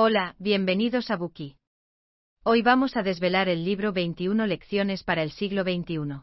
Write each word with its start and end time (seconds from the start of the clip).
Hola, 0.00 0.36
bienvenidos 0.38 1.10
a 1.10 1.16
Buki. 1.16 1.56
Hoy 2.44 2.62
vamos 2.62 2.96
a 2.96 3.02
desvelar 3.02 3.48
el 3.48 3.64
libro 3.64 3.92
21 3.92 4.46
Lecciones 4.46 5.02
para 5.02 5.24
el 5.24 5.32
siglo 5.32 5.64
XXI. 5.64 6.22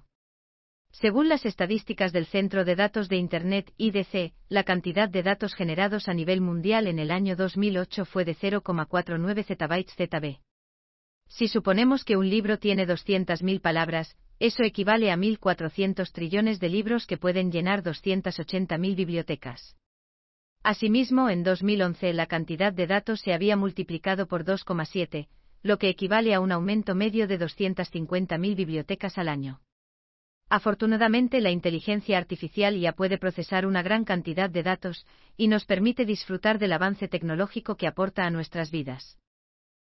Según 0.92 1.28
las 1.28 1.46
estadísticas 1.46 2.14
del 2.14 2.26
Centro 2.26 2.64
de 2.64 2.78
Datos 2.78 3.10
de 3.10 3.18
Internet 3.18 3.74
IDC, 3.76 4.32
la 4.48 4.64
cantidad 4.64 5.10
de 5.10 5.24
datos 5.24 5.56
generados 5.56 6.08
a 6.08 6.14
nivel 6.14 6.40
mundial 6.40 6.88
en 6.88 7.00
el 7.00 7.12
año 7.12 7.36
2008 7.36 8.06
fue 8.06 8.24
de 8.24 8.38
0,49 8.38 9.44
zettabytes 9.44 9.94
ZB. 9.98 10.40
Si 11.28 11.50
suponemos 11.50 12.06
que 12.06 12.16
un 12.16 12.30
libro 12.30 12.58
tiene 12.60 12.88
200.000 12.88 13.60
palabras, 13.60 14.16
eso 14.40 14.64
equivale 14.64 15.12
a 15.12 15.18
1.400 15.18 16.14
trillones 16.14 16.62
de 16.62 16.70
libros 16.70 17.06
que 17.06 17.18
pueden 17.18 17.52
llenar 17.52 17.84
280.000 17.84 18.96
bibliotecas. 18.96 19.76
Asimismo, 20.66 21.30
en 21.30 21.44
2011 21.44 22.12
la 22.14 22.26
cantidad 22.26 22.74
de 22.74 22.88
datos 22.88 23.22
se 23.22 23.36
había 23.36 23.56
multiplicado 23.56 24.26
por 24.26 24.44
2,7, 24.44 25.28
lo 25.62 25.78
que 25.78 25.90
equivale 25.90 26.34
a 26.34 26.40
un 26.40 26.52
aumento 26.52 26.96
medio 26.96 27.28
de 27.28 27.40
250.000 27.40 28.56
bibliotecas 28.56 29.20
al 29.20 29.30
año. 29.30 29.62
Afortunadamente 30.50 31.40
la 31.40 31.52
inteligencia 31.52 32.18
artificial 32.18 32.80
ya 32.80 32.94
puede 32.94 33.20
procesar 33.20 33.68
una 33.68 33.84
gran 33.84 34.06
cantidad 34.06 34.50
de 34.50 34.64
datos 34.64 35.06
y 35.38 35.50
nos 35.50 35.66
permite 35.66 36.04
disfrutar 36.04 36.58
del 36.58 36.74
avance 36.74 37.08
tecnológico 37.08 37.76
que 37.76 37.86
aporta 37.86 38.26
a 38.26 38.32
nuestras 38.32 38.72
vidas. 38.72 39.20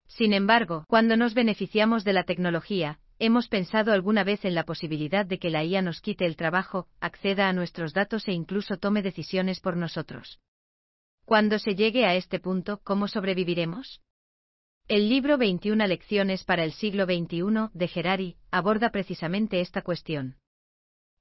Sin 0.06 0.34
embargo, 0.34 0.84
cuando 0.86 1.16
nos 1.16 1.32
beneficiamos 1.32 2.04
de 2.04 2.12
la 2.12 2.24
tecnología, 2.24 2.98
¿hemos 3.18 3.48
pensado 3.48 3.94
alguna 3.94 4.22
vez 4.22 4.44
en 4.44 4.54
la 4.54 4.64
posibilidad 4.64 5.24
de 5.24 5.38
que 5.38 5.48
la 5.48 5.64
IA 5.64 5.80
nos 5.80 6.02
quite 6.02 6.26
el 6.26 6.36
trabajo, 6.36 6.88
acceda 7.00 7.48
a 7.48 7.54
nuestros 7.54 7.94
datos 7.94 8.28
e 8.28 8.32
incluso 8.32 8.76
tome 8.76 9.00
decisiones 9.00 9.60
por 9.60 9.74
nosotros? 9.74 10.38
Cuando 11.28 11.58
se 11.58 11.74
llegue 11.74 12.06
a 12.06 12.14
este 12.14 12.40
punto, 12.40 12.80
¿cómo 12.82 13.06
sobreviviremos? 13.06 14.00
El 14.88 15.10
libro 15.10 15.36
21 15.36 15.86
Lecciones 15.86 16.42
para 16.42 16.64
el 16.64 16.72
siglo 16.72 17.04
XXI 17.04 17.68
de 17.74 17.86
Gerari 17.86 18.36
aborda 18.50 18.88
precisamente 18.88 19.60
esta 19.60 19.82
cuestión. 19.82 20.36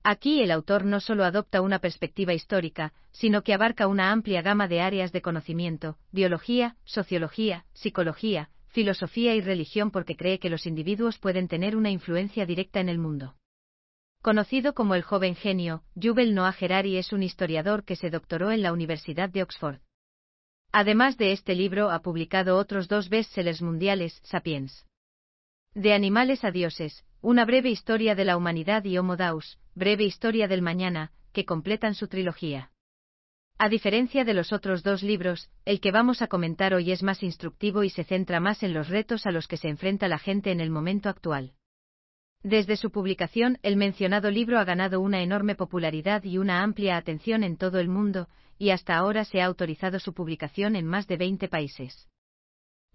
Aquí 0.04 0.42
el 0.42 0.52
autor 0.52 0.86
no 0.86 1.02
solo 1.02 1.26
adopta 1.26 1.59
una 1.59 1.80
perspectiva 1.80 2.34
histórica, 2.34 2.94
sino 3.12 3.42
que 3.44 3.54
abarca 3.54 3.88
una 3.88 4.14
amplia 4.14 4.42
gama 4.42 4.70
de 4.70 4.80
áreas 4.80 5.12
de 5.12 5.22
conocimiento, 5.22 5.98
biología, 6.14 6.78
sociología, 6.86 7.66
psicología, 7.74 8.50
filosofía 8.70 9.36
y 9.36 9.42
religión 9.42 9.92
porque 9.92 10.16
cree 10.16 10.40
que 10.40 10.50
los 10.50 10.66
individuos 10.68 11.20
pueden 11.20 11.50
tener 11.50 11.76
una 11.76 11.90
influencia 11.90 12.46
directa 12.46 12.80
en 12.80 12.88
el 12.88 12.98
mundo. 12.98 13.36
Conocido 14.22 14.74
como 14.74 14.96
el 14.96 15.02
joven 15.02 15.36
genio, 15.36 15.84
Yuval 15.96 16.34
Noah 16.34 16.56
Harari 16.58 16.96
es 16.96 17.12
un 17.12 17.24
historiador 17.24 17.84
que 17.84 17.98
se 17.98 18.09
doctoró 18.09 18.52
en 18.52 18.62
la 18.62 18.72
Universidad 18.72 19.28
de 19.28 19.44
Oxford. 19.44 19.80
Además 20.80 21.17
de 21.17 21.31
este 21.31 21.56
libro 21.56 21.89
ha 21.89 22.03
publicado 22.03 22.56
otros 22.56 22.88
dos 22.88 23.09
bestsellers 23.09 23.64
mundiales, 23.64 24.22
Sapiens. 24.22 24.86
De 25.73 25.92
animales 25.92 26.44
a 26.44 26.52
dioses, 26.52 27.03
una 27.19 27.45
breve 27.45 27.72
historia 27.72 28.14
de 28.14 28.25
la 28.25 28.38
humanidad 28.38 28.86
y 28.86 28.95
Homo 29.00 29.17
Daus, 29.17 29.58
breve 29.73 30.03
historia 30.03 30.47
del 30.47 30.61
mañana, 30.61 31.11
que 31.34 31.45
completan 31.45 31.95
su 31.95 32.08
trilogía. 32.08 32.69
A 33.58 33.69
diferencia 33.69 34.23
de 34.23 34.36
los 34.36 34.53
otros 34.53 34.84
dos 34.84 35.02
libros, 35.02 35.50
el 35.66 35.80
que 35.81 35.89
vamos 35.89 36.22
a 36.22 36.28
comentar 36.28 36.75
hoy 36.75 36.91
es 36.91 37.02
más 37.02 37.23
instructivo 37.23 37.84
y 37.84 37.89
se 37.89 38.03
centra 38.03 38.39
más 38.39 38.62
en 38.62 38.75
los 38.75 38.88
retos 38.88 39.25
a 39.25 39.31
los 39.31 39.47
que 39.47 39.58
se 39.58 39.69
enfrenta 39.69 40.08
la 40.08 40.19
gente 40.19 40.52
en 40.52 40.62
el 40.62 40.69
momento 40.69 41.09
actual. 41.09 41.53
Desde 42.48 42.78
su 42.78 42.92
publicación, 42.92 43.58
el 43.62 43.76
mencionado 43.76 44.31
libro 44.31 44.58
ha 44.58 44.64
ganado 44.64 45.02
una 45.02 45.22
enorme 45.22 45.56
popularidad 45.56 46.23
y 46.23 46.38
una 46.38 46.64
amplia 46.64 46.95
atención 46.95 47.44
en 47.44 47.58
todo 47.58 47.78
el 47.78 47.90
mundo, 47.90 48.30
y 48.58 48.70
hasta 48.70 48.95
ahora 48.95 49.26
se 49.26 49.42
ha 49.42 49.45
autorizado 49.45 50.00
su 50.00 50.14
publicación 50.14 50.78
en 50.78 50.86
más 50.86 51.08
de 51.08 51.18
20 51.18 51.50
países. 51.50 52.08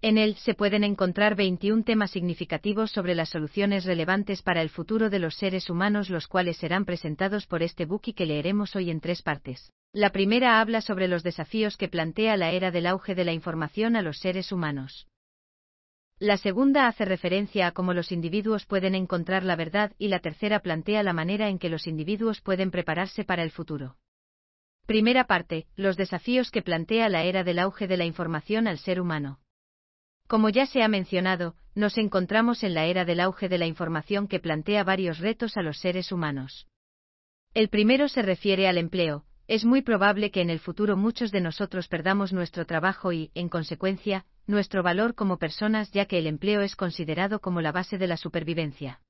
En 0.01 0.17
él 0.17 0.37
se 0.37 0.55
pueden 0.55 0.83
encontrar 0.83 1.35
21 1.35 1.83
temas 1.83 2.09
significativos 2.09 2.89
sobre 2.89 3.13
las 3.13 3.29
soluciones 3.29 3.85
relevantes 3.85 4.41
para 4.41 4.63
el 4.63 4.71
futuro 4.71 5.11
de 5.11 5.19
los 5.19 5.35
seres 5.35 5.69
humanos, 5.69 6.09
los 6.09 6.25
cuales 6.25 6.57
serán 6.57 6.83
presentados 6.83 7.45
por 7.45 7.61
este 7.61 7.87
y 8.05 8.13
que 8.13 8.25
leeremos 8.25 8.75
hoy 8.75 8.89
en 8.89 9.01
tres 9.01 9.21
partes. 9.21 9.71
La 9.93 10.09
primera 10.09 10.61
habla 10.61 10.81
sobre 10.81 11.07
los 11.07 11.21
desafíos 11.21 11.77
que 11.77 11.89
plantea 11.89 12.37
la 12.37 12.53
era 12.53 12.71
del 12.71 12.87
auge 12.87 13.13
de 13.13 13.23
la 13.23 13.33
información 13.33 13.95
a 13.97 14.01
los 14.01 14.17
seres 14.17 14.51
humanos. 14.51 15.05
La 16.19 16.37
segunda 16.37 16.87
hace 16.87 17.05
referencia 17.05 17.67
a 17.67 17.71
cómo 17.71 17.93
los 17.93 18.11
individuos 18.11 18.65
pueden 18.65 18.95
encontrar 18.95 19.43
la 19.43 19.55
verdad 19.55 19.91
y 19.97 20.07
la 20.07 20.19
tercera 20.19 20.59
plantea 20.59 21.03
la 21.03 21.13
manera 21.13 21.49
en 21.49 21.59
que 21.59 21.69
los 21.69 21.87
individuos 21.87 22.41
pueden 22.41 22.71
prepararse 22.71 23.23
para 23.23 23.43
el 23.43 23.51
futuro. 23.51 23.97
Primera 24.85 25.25
parte, 25.25 25.67
los 25.75 25.97
desafíos 25.97 26.51
que 26.51 26.61
plantea 26.61 27.09
la 27.09 27.23
era 27.23 27.43
del 27.43 27.59
auge 27.59 27.87
de 27.87 27.97
la 27.97 28.05
información 28.05 28.67
al 28.67 28.77
ser 28.77 28.99
humano. 28.99 29.39
Como 30.27 30.49
ya 30.49 30.65
se 30.65 30.83
ha 30.83 30.87
mencionado, 30.87 31.55
nos 31.75 31.97
encontramos 31.97 32.63
en 32.63 32.73
la 32.73 32.85
era 32.85 33.05
del 33.05 33.19
auge 33.19 33.49
de 33.49 33.57
la 33.57 33.65
información 33.65 34.27
que 34.27 34.39
plantea 34.39 34.83
varios 34.83 35.19
retos 35.19 35.57
a 35.57 35.61
los 35.61 35.79
seres 35.79 36.11
humanos. 36.11 36.67
El 37.53 37.69
primero 37.69 38.07
se 38.07 38.21
refiere 38.21 38.67
al 38.67 38.77
empleo. 38.77 39.25
Es 39.47 39.65
muy 39.65 39.81
probable 39.81 40.31
que 40.31 40.41
en 40.41 40.49
el 40.49 40.59
futuro 40.59 40.95
muchos 40.95 41.31
de 41.31 41.41
nosotros 41.41 41.89
perdamos 41.89 42.31
nuestro 42.31 42.65
trabajo 42.65 43.11
y, 43.11 43.29
en 43.35 43.49
consecuencia, 43.49 44.25
nuestro 44.47 44.83
valor 44.83 45.15
como 45.15 45.37
personas 45.37 45.91
ya 45.91 46.05
que 46.05 46.17
el 46.17 46.27
empleo 46.27 46.61
es 46.61 46.75
considerado 46.75 47.39
como 47.39 47.59
la 47.59 47.73
base 47.73 47.97
de 47.97 48.07
la 48.07 48.15
supervivencia. 48.15 49.01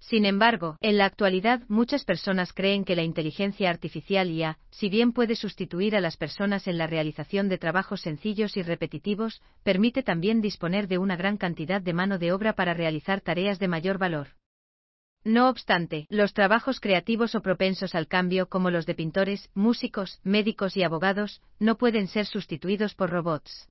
Sin 0.00 0.26
embargo, 0.26 0.76
en 0.80 0.98
la 0.98 1.06
actualidad 1.06 1.62
muchas 1.68 2.04
personas 2.04 2.52
creen 2.52 2.84
que 2.84 2.96
la 2.96 3.04
inteligencia 3.04 3.70
artificial 3.70 4.28
IA, 4.28 4.58
si 4.70 4.90
bien 4.90 5.12
puede 5.12 5.36
sustituir 5.36 5.96
a 5.96 6.00
las 6.00 6.16
personas 6.16 6.66
en 6.66 6.76
la 6.76 6.88
realización 6.88 7.48
de 7.48 7.56
trabajos 7.56 8.02
sencillos 8.02 8.56
y 8.56 8.62
repetitivos, 8.62 9.40
permite 9.62 10.02
también 10.02 10.40
disponer 10.42 10.88
de 10.88 10.98
una 10.98 11.16
gran 11.16 11.36
cantidad 11.36 11.80
de 11.80 11.94
mano 11.94 12.18
de 12.18 12.32
obra 12.32 12.54
para 12.54 12.74
realizar 12.74 13.20
tareas 13.20 13.58
de 13.58 13.68
mayor 13.68 13.98
valor. 13.98 14.28
No 15.24 15.48
obstante, 15.48 16.06
los 16.10 16.34
trabajos 16.34 16.80
creativos 16.80 17.34
o 17.34 17.40
propensos 17.40 17.94
al 17.94 18.08
cambio 18.08 18.50
como 18.50 18.70
los 18.70 18.84
de 18.84 18.94
pintores, 18.94 19.50
músicos, 19.54 20.20
médicos 20.22 20.76
y 20.76 20.82
abogados, 20.82 21.40
no 21.58 21.78
pueden 21.78 22.08
ser 22.08 22.26
sustituidos 22.26 22.94
por 22.94 23.08
robots. 23.08 23.68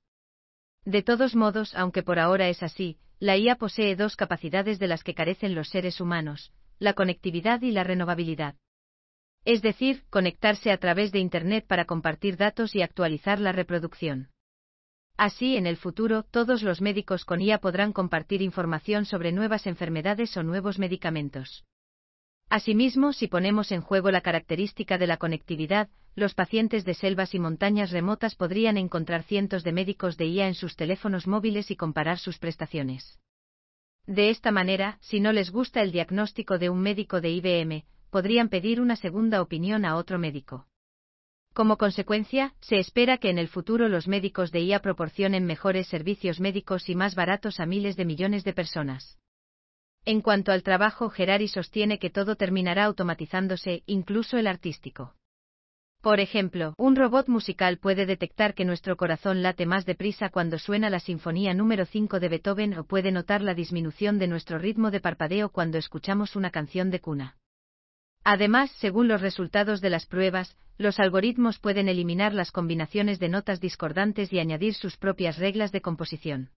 De 0.84 1.02
todos 1.02 1.36
modos, 1.36 1.72
aunque 1.76 2.02
por 2.02 2.18
ahora 2.18 2.48
es 2.48 2.64
así, 2.64 2.98
la 3.20 3.36
IA 3.36 3.54
posee 3.54 3.94
dos 3.94 4.16
capacidades 4.16 4.80
de 4.80 4.88
las 4.88 5.04
que 5.04 5.14
carecen 5.14 5.54
los 5.54 5.68
seres 5.68 6.00
humanos, 6.00 6.52
la 6.80 6.94
conectividad 6.94 7.62
y 7.62 7.70
la 7.70 7.84
renovabilidad. 7.84 8.56
Es 9.44 9.62
decir, 9.62 10.02
conectarse 10.10 10.72
a 10.72 10.78
través 10.78 11.12
de 11.12 11.20
Internet 11.20 11.66
para 11.68 11.84
compartir 11.84 12.36
datos 12.36 12.74
y 12.74 12.82
actualizar 12.82 13.38
la 13.38 13.52
reproducción. 13.52 14.33
Así, 15.16 15.56
en 15.56 15.66
el 15.66 15.76
futuro, 15.76 16.24
todos 16.24 16.62
los 16.62 16.80
médicos 16.80 17.24
con 17.24 17.40
IA 17.40 17.58
podrán 17.58 17.92
compartir 17.92 18.42
información 18.42 19.04
sobre 19.04 19.30
nuevas 19.30 19.66
enfermedades 19.66 20.36
o 20.36 20.42
nuevos 20.42 20.78
medicamentos. 20.78 21.64
Asimismo, 22.48 23.12
si 23.12 23.28
ponemos 23.28 23.72
en 23.72 23.80
juego 23.80 24.10
la 24.10 24.20
característica 24.20 24.98
de 24.98 25.06
la 25.06 25.16
conectividad, 25.16 25.88
los 26.16 26.34
pacientes 26.34 26.84
de 26.84 26.94
selvas 26.94 27.34
y 27.34 27.38
montañas 27.38 27.90
remotas 27.90 28.34
podrían 28.34 28.76
encontrar 28.76 29.22
cientos 29.22 29.64
de 29.64 29.72
médicos 29.72 30.16
de 30.16 30.26
IA 30.26 30.48
en 30.48 30.54
sus 30.54 30.76
teléfonos 30.76 31.26
móviles 31.26 31.70
y 31.70 31.76
comparar 31.76 32.18
sus 32.18 32.38
prestaciones. 32.38 33.18
De 34.06 34.30
esta 34.30 34.50
manera, 34.50 34.98
si 35.00 35.20
no 35.20 35.32
les 35.32 35.50
gusta 35.50 35.80
el 35.80 35.90
diagnóstico 35.90 36.58
de 36.58 36.70
un 36.70 36.80
médico 36.80 37.20
de 37.20 37.30
IBM, 37.30 37.84
podrían 38.10 38.48
pedir 38.48 38.80
una 38.80 38.96
segunda 38.96 39.40
opinión 39.40 39.84
a 39.84 39.96
otro 39.96 40.18
médico. 40.18 40.66
Como 41.54 41.78
consecuencia, 41.78 42.52
se 42.60 42.80
espera 42.80 43.18
que 43.18 43.30
en 43.30 43.38
el 43.38 43.46
futuro 43.46 43.88
los 43.88 44.08
médicos 44.08 44.50
de 44.50 44.60
IA 44.62 44.80
proporcionen 44.80 45.46
mejores 45.46 45.86
servicios 45.86 46.40
médicos 46.40 46.88
y 46.88 46.96
más 46.96 47.14
baratos 47.14 47.60
a 47.60 47.64
miles 47.64 47.94
de 47.94 48.04
millones 48.04 48.42
de 48.42 48.52
personas. 48.52 49.18
En 50.04 50.20
cuanto 50.20 50.50
al 50.50 50.64
trabajo, 50.64 51.10
Gerari 51.10 51.46
sostiene 51.46 52.00
que 52.00 52.10
todo 52.10 52.34
terminará 52.34 52.84
automatizándose, 52.84 53.84
incluso 53.86 54.36
el 54.36 54.48
artístico. 54.48 55.14
Por 56.02 56.18
ejemplo, 56.18 56.74
un 56.76 56.96
robot 56.96 57.28
musical 57.28 57.78
puede 57.78 58.04
detectar 58.04 58.54
que 58.54 58.64
nuestro 58.64 58.96
corazón 58.96 59.42
late 59.42 59.64
más 59.64 59.86
deprisa 59.86 60.30
cuando 60.30 60.58
suena 60.58 60.90
la 60.90 60.98
Sinfonía 60.98 61.54
número 61.54 61.86
5 61.86 62.18
de 62.18 62.28
Beethoven 62.30 62.76
o 62.76 62.84
puede 62.84 63.12
notar 63.12 63.42
la 63.42 63.54
disminución 63.54 64.18
de 64.18 64.26
nuestro 64.26 64.58
ritmo 64.58 64.90
de 64.90 65.00
parpadeo 65.00 65.50
cuando 65.50 65.78
escuchamos 65.78 66.34
una 66.34 66.50
canción 66.50 66.90
de 66.90 67.00
cuna. 67.00 67.36
Además, 68.24 68.70
según 68.78 69.06
los 69.06 69.20
resultados 69.20 69.82
de 69.82 69.90
las 69.90 70.06
pruebas, 70.06 70.56
los 70.78 70.98
algoritmos 70.98 71.58
pueden 71.58 71.88
eliminar 71.88 72.32
las 72.32 72.50
combinaciones 72.50 73.18
de 73.18 73.28
notas 73.28 73.60
discordantes 73.60 74.32
y 74.32 74.38
añadir 74.38 74.74
sus 74.74 74.96
propias 74.96 75.38
reglas 75.38 75.72
de 75.72 75.82
composición. 75.82 76.50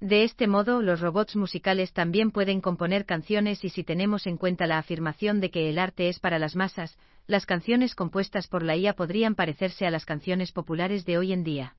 De 0.00 0.24
este 0.24 0.46
modo, 0.46 0.82
los 0.82 1.00
robots 1.00 1.36
musicales 1.36 1.92
también 1.92 2.30
pueden 2.30 2.60
componer 2.60 3.06
canciones 3.06 3.64
y 3.64 3.70
si 3.70 3.82
tenemos 3.82 4.26
en 4.26 4.36
cuenta 4.36 4.66
la 4.66 4.78
afirmación 4.78 5.40
de 5.40 5.50
que 5.50 5.70
el 5.70 5.78
arte 5.78 6.08
es 6.08 6.20
para 6.20 6.38
las 6.38 6.54
masas, 6.54 6.98
las 7.26 7.46
canciones 7.46 7.94
compuestas 7.94 8.46
por 8.46 8.62
la 8.62 8.76
IA 8.76 8.94
podrían 8.94 9.34
parecerse 9.34 9.86
a 9.86 9.90
las 9.90 10.04
canciones 10.04 10.52
populares 10.52 11.06
de 11.06 11.16
hoy 11.16 11.32
en 11.32 11.44
día. 11.44 11.76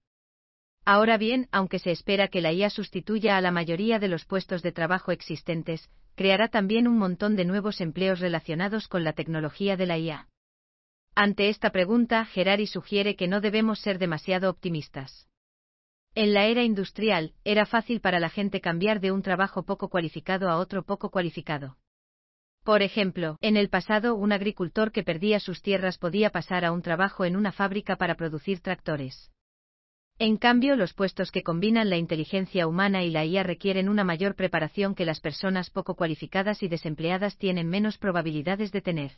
Ahora 0.86 1.18
bien, 1.18 1.50
aunque 1.52 1.80
se 1.80 1.90
espera 1.90 2.28
que 2.28 2.42
la 2.42 2.54
IA 2.54 2.70
sustituya 2.70 3.38
a 3.38 3.42
la 3.42 3.50
mayoría 3.50 3.98
de 3.98 4.08
los 4.08 4.24
puestos 4.26 4.62
de 4.62 4.72
trabajo 4.72 5.12
existentes, 5.12 5.90
creará 6.16 6.48
también 6.48 6.88
un 6.88 7.00
montón 7.00 7.36
de 7.36 7.44
nuevos 7.44 7.82
empleos 7.82 8.20
relacionados 8.20 8.88
con 8.88 9.04
la 9.04 9.14
tecnología 9.14 9.78
de 9.78 9.88
la 9.88 9.98
IA. 9.98 10.28
Ante 11.16 11.50
esta 11.50 11.72
pregunta, 11.72 12.24
Gerari 12.26 12.68
sugiere 12.68 13.16
que 13.16 13.28
no 13.28 13.42
debemos 13.42 13.80
ser 13.80 13.98
demasiado 13.98 14.50
optimistas. 14.50 15.28
En 16.14 16.34
la 16.34 16.46
era 16.46 16.64
industrial, 16.64 17.34
era 17.44 17.66
fácil 17.66 18.00
para 18.00 18.20
la 18.20 18.30
gente 18.30 18.62
cambiar 18.62 19.00
de 19.00 19.12
un 19.12 19.24
trabajo 19.24 19.64
poco 19.64 19.90
cualificado 19.90 20.50
a 20.50 20.58
otro 20.58 20.84
poco 20.84 21.10
cualificado. 21.10 21.78
Por 22.64 22.84
ejemplo, 22.84 23.38
en 23.42 23.58
el 23.58 23.70
pasado 23.70 24.16
un 24.16 24.32
agricultor 24.32 24.92
que 24.92 25.04
perdía 25.04 25.40
sus 25.40 25.62
tierras 25.62 25.98
podía 25.98 26.30
pasar 26.30 26.64
a 26.64 26.72
un 26.72 26.82
trabajo 26.82 27.26
en 27.26 27.36
una 27.36 27.52
fábrica 27.52 27.96
para 27.96 28.16
producir 28.16 28.60
tractores. 28.60 29.32
En 30.18 30.38
cambio, 30.38 30.78
los 30.78 30.94
puestos 30.94 31.30
que 31.30 31.44
combinan 31.44 31.90
la 31.90 31.98
inteligencia 31.98 32.68
humana 32.68 33.04
y 33.04 33.12
la 33.12 33.26
IA 33.26 33.44
requieren 33.44 33.90
una 33.90 34.06
mayor 34.06 34.36
preparación 34.36 34.96
que 34.96 35.04
las 35.04 35.20
personas 35.20 35.70
poco 35.70 35.96
cualificadas 35.96 36.64
y 36.64 36.70
desempleadas 36.70 37.38
tienen 37.38 37.68
menos 37.68 37.98
probabilidades 37.98 38.72
de 38.72 38.82
tener. 38.82 39.12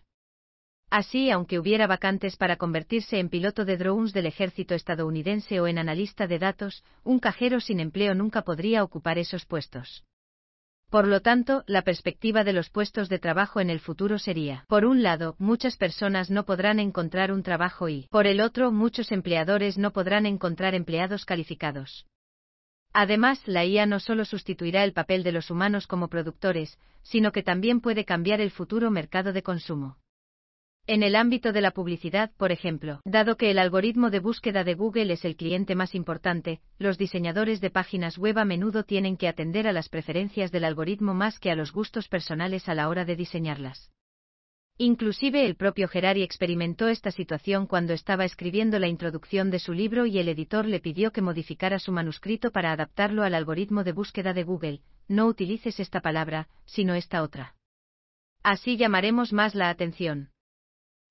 Así, 0.89 1.29
aunque 1.29 1.59
hubiera 1.59 1.85
vacantes 1.85 2.35
para 2.35 2.55
convertirse 2.55 3.19
en 3.19 3.29
piloto 3.29 3.63
de 3.63 3.77
drones 3.77 4.11
del 4.11 4.25
ejército 4.25 4.73
estadounidense 4.73 5.59
o 5.59 5.67
en 5.67 5.77
analista 5.77 6.25
de 6.25 6.39
datos, 6.39 6.83
un 7.03 7.19
cajero 7.19 7.59
sin 7.59 7.79
empleo 7.79 8.15
nunca 8.15 8.41
podría 8.41 8.83
ocupar 8.83 9.19
esos 9.19 9.45
puestos. 9.45 10.03
Por 10.89 11.05
lo 11.05 11.21
tanto, 11.21 11.65
la 11.67 11.81
perspectiva 11.81 12.45
de 12.45 12.53
los 12.53 12.69
puestos 12.69 13.09
de 13.09 13.19
trabajo 13.19 13.59
en 13.59 13.69
el 13.69 13.81
futuro 13.81 14.19
sería, 14.19 14.63
por 14.69 14.85
un 14.85 15.03
lado, 15.03 15.35
muchas 15.37 15.75
personas 15.75 16.29
no 16.29 16.45
podrán 16.45 16.79
encontrar 16.79 17.33
un 17.33 17.43
trabajo 17.43 17.89
y, 17.89 18.07
por 18.09 18.25
el 18.25 18.39
otro, 18.39 18.71
muchos 18.71 19.11
empleadores 19.11 19.77
no 19.77 19.91
podrán 19.91 20.25
encontrar 20.25 20.75
empleados 20.75 21.25
calificados. 21.25 22.05
Además, 22.93 23.45
la 23.47 23.65
IA 23.65 23.85
no 23.85 23.99
solo 23.99 24.23
sustituirá 24.23 24.85
el 24.85 24.93
papel 24.93 25.23
de 25.23 25.33
los 25.33 25.51
humanos 25.51 25.87
como 25.87 26.07
productores, 26.07 26.79
sino 27.03 27.33
que 27.33 27.43
también 27.43 27.81
puede 27.81 28.05
cambiar 28.05 28.39
el 28.39 28.51
futuro 28.51 28.89
mercado 28.89 29.33
de 29.33 29.43
consumo. 29.43 29.97
En 30.89 31.03
el 31.03 31.17
ámbito 31.17 31.51
de 31.51 31.59
la 31.59 31.71
publicidad, 31.71 32.31
por 32.37 32.53
ejemplo, 32.53 33.01
dado 33.03 33.35
que 33.35 33.51
el 33.51 33.59
algoritmo 33.59 34.09
de 34.09 34.21
búsqueda 34.21 34.63
de 34.63 34.73
Google 34.73 35.11
es 35.11 35.25
el 35.25 35.35
cliente 35.35 35.75
más 35.75 35.93
importante, 35.93 36.61
los 36.79 36.97
diseñadores 36.97 37.59
de 37.59 37.69
páginas 37.69 38.17
web 38.17 38.37
a 38.37 38.45
menudo 38.45 38.85
tienen 38.85 39.17
que 39.17 39.27
atender 39.27 39.67
a 39.67 39.73
las 39.73 39.89
preferencias 39.89 40.49
del 40.49 40.63
algoritmo 40.63 41.13
más 41.13 41.39
que 41.39 41.51
a 41.51 41.55
los 41.55 41.73
gustos 41.73 42.07
personales 42.07 42.69
a 42.69 42.73
la 42.73 42.87
hora 42.87 43.03
de 43.03 43.17
diseñarlas. 43.17 43.91
Inclusive 44.77 45.45
el 45.45 45.55
propio 45.55 45.89
Gerari 45.89 46.23
experimentó 46.23 46.87
esta 46.87 47.11
situación 47.11 47.67
cuando 47.67 47.91
estaba 47.91 48.23
escribiendo 48.23 48.79
la 48.79 48.87
introducción 48.87 49.51
de 49.51 49.59
su 49.59 49.73
libro 49.73 50.05
y 50.05 50.19
el 50.19 50.29
editor 50.29 50.65
le 50.65 50.79
pidió 50.79 51.11
que 51.11 51.21
modificara 51.21 51.79
su 51.79 51.91
manuscrito 51.91 52.51
para 52.51 52.71
adaptarlo 52.71 53.23
al 53.23 53.35
algoritmo 53.35 53.83
de 53.83 53.91
búsqueda 53.91 54.33
de 54.33 54.45
Google. 54.45 54.81
No 55.09 55.25
utilices 55.25 55.81
esta 55.81 55.99
palabra, 55.99 56.47
sino 56.65 56.93
esta 56.93 57.23
otra. 57.23 57.55
Así 58.41 58.77
llamaremos 58.77 59.33
más 59.33 59.53
la 59.53 59.69
atención. 59.69 60.29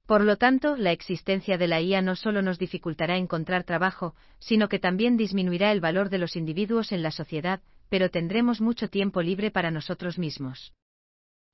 Por 0.07 0.23
lo 0.23 0.37
tanto, 0.37 0.77
la 0.77 0.93
existencia 0.93 1.59
de 1.59 1.67
la 1.67 1.81
IA 1.81 2.01
no 2.01 2.15
solo 2.15 2.41
nos 2.41 2.61
dificultará 2.61 3.17
encontrar 3.17 3.65
trabajo, 3.65 4.15
sino 4.39 4.69
que 4.69 4.79
también 4.79 5.17
disminuirá 5.17 5.73
el 5.73 5.81
valor 5.81 6.11
de 6.11 6.19
los 6.19 6.37
individuos 6.37 6.93
en 6.93 7.03
la 7.03 7.11
sociedad, 7.11 7.61
pero 7.89 8.09
tendremos 8.09 8.61
mucho 8.61 8.89
tiempo 8.89 9.21
libre 9.21 9.51
para 9.51 9.73
nosotros 9.73 10.17
mismos. 10.17 10.73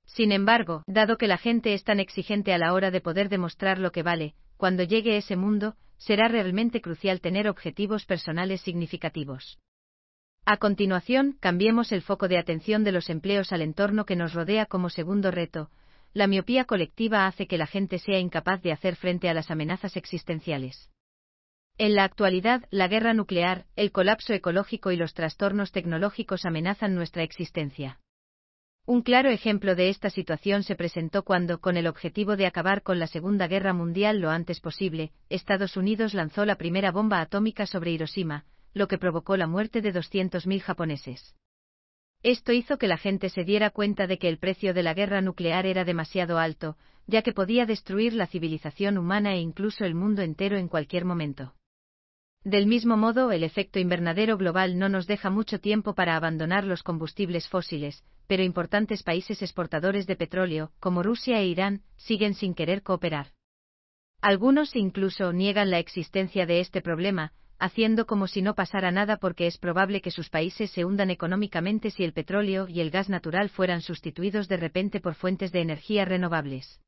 Sin 0.05 0.31
embargo, 0.31 0.83
dado 0.85 1.17
que 1.17 1.27
la 1.27 1.37
gente 1.37 1.73
es 1.73 1.83
tan 1.83 1.99
exigente 1.99 2.53
a 2.53 2.59
la 2.59 2.73
hora 2.73 2.91
de 2.91 3.01
poder 3.01 3.29
demostrar 3.29 3.79
lo 3.79 3.91
que 3.91 4.03
vale, 4.03 4.35
cuando 4.57 4.83
llegue 4.83 5.17
ese 5.17 5.35
mundo, 5.35 5.75
será 5.97 6.27
realmente 6.27 6.81
crucial 6.81 7.21
tener 7.21 7.47
objetivos 7.47 8.05
personales 8.05 8.61
significativos. 8.61 9.57
A 10.45 10.57
continuación, 10.57 11.37
cambiemos 11.39 11.91
el 11.91 12.01
foco 12.01 12.27
de 12.27 12.37
atención 12.37 12.83
de 12.83 12.91
los 12.91 13.09
empleos 13.09 13.51
al 13.53 13.61
entorno 13.61 14.05
que 14.05 14.17
nos 14.17 14.33
rodea 14.33 14.65
como 14.65 14.89
segundo 14.89 15.31
reto, 15.31 15.69
la 16.13 16.27
miopía 16.27 16.65
colectiva 16.65 17.27
hace 17.27 17.47
que 17.47 17.57
la 17.57 17.67
gente 17.67 17.99
sea 17.99 18.19
incapaz 18.19 18.61
de 18.61 18.71
hacer 18.71 18.95
frente 18.95 19.29
a 19.29 19.33
las 19.33 19.49
amenazas 19.49 19.97
existenciales. 19.97 20.89
En 21.77 21.95
la 21.95 22.03
actualidad, 22.03 22.65
la 22.69 22.87
guerra 22.87 23.13
nuclear, 23.13 23.65
el 23.75 23.91
colapso 23.91 24.33
ecológico 24.33 24.91
y 24.91 24.95
los 24.95 25.15
trastornos 25.15 25.71
tecnológicos 25.71 26.45
amenazan 26.45 26.93
nuestra 26.93 27.23
existencia. 27.23 27.99
Un 28.85 29.01
claro 29.01 29.29
ejemplo 29.29 29.75
de 29.75 29.89
esta 29.89 30.09
situación 30.09 30.63
se 30.63 30.75
presentó 30.75 31.23
cuando, 31.23 31.61
con 31.61 31.77
el 31.77 31.87
objetivo 31.87 32.35
de 32.35 32.45
acabar 32.45 32.83
con 32.83 32.99
la 32.99 33.07
Segunda 33.07 33.47
Guerra 33.47 33.73
Mundial 33.73 34.19
lo 34.19 34.29
antes 34.29 34.59
posible, 34.59 35.13
Estados 35.29 35.77
Unidos 35.77 36.13
lanzó 36.13 36.45
la 36.45 36.57
primera 36.57 36.91
bomba 36.91 37.21
atómica 37.21 37.65
sobre 37.65 37.91
Hiroshima, 37.91 38.45
lo 38.73 38.87
que 38.87 38.97
provocó 38.97 39.37
la 39.37 39.47
muerte 39.47 39.81
de 39.81 39.93
200.000 39.93 40.59
japoneses. 40.59 41.33
Esto 42.23 42.53
hizo 42.53 42.77
que 42.77 42.87
la 42.87 42.97
gente 42.97 43.27
se 43.29 43.43
diera 43.43 43.69
cuenta 43.69 44.07
de 44.07 44.17
que 44.17 44.29
el 44.29 44.37
precio 44.37 44.73
de 44.73 44.81
la 44.81 44.93
guerra 44.93 45.21
nuclear 45.21 45.65
era 45.65 45.83
demasiado 45.83 46.39
alto, 46.39 46.77
ya 47.05 47.21
que 47.21 47.33
podía 47.33 47.65
destruir 47.65 48.13
la 48.13 48.27
civilización 48.27 48.97
humana 48.97 49.33
e 49.33 49.39
incluso 49.39 49.83
el 49.83 49.93
mundo 49.93 50.21
entero 50.21 50.57
en 50.57 50.69
cualquier 50.69 51.03
momento. 51.03 51.53
Del 52.45 52.65
mismo 52.65 52.95
modo, 52.95 53.31
el 53.31 53.43
efecto 53.43 53.77
invernadero 53.77 54.37
global 54.37 54.79
no 54.79 54.87
nos 54.87 55.05
deja 55.05 55.29
mucho 55.29 55.59
tiempo 55.59 55.95
para 55.95 56.15
abandonar 56.15 56.63
los 56.63 56.81
combustibles 56.81 57.49
fósiles, 57.49 58.03
pero 58.27 58.43
importantes 58.43 59.03
países 59.03 59.41
exportadores 59.41 60.07
de 60.07 60.15
petróleo, 60.15 60.71
como 60.79 61.03
Rusia 61.03 61.39
e 61.39 61.47
Irán, 61.47 61.83
siguen 61.97 62.35
sin 62.35 62.53
querer 62.53 62.83
cooperar. 62.83 63.27
Algunos 64.21 64.77
incluso 64.77 65.33
niegan 65.33 65.69
la 65.69 65.79
existencia 65.79 66.45
de 66.45 66.61
este 66.61 66.81
problema, 66.81 67.33
haciendo 67.63 68.05
como 68.05 68.27
si 68.27 68.41
no 68.41 68.55
pasara 68.55 68.91
nada 68.91 69.15
porque 69.15 69.47
es 69.47 69.57
probable 69.57 70.01
que 70.01 70.11
sus 70.11 70.29
países 70.29 70.69
se 70.71 70.83
hundan 70.83 71.09
económicamente 71.09 71.91
si 71.91 72.03
el 72.03 72.11
petróleo 72.11 72.67
y 72.67 72.81
el 72.81 72.91
gas 72.91 73.07
natural 73.07 73.47
fueran 73.47 73.81
sustituidos 73.81 74.49
de 74.49 74.57
repente 74.57 74.99
por 74.99 75.15
fuentes 75.15 75.53
de 75.53 75.61
energía 75.61 76.03
renovables. 76.03 76.81